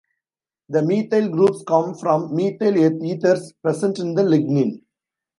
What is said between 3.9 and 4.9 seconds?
in the lignin.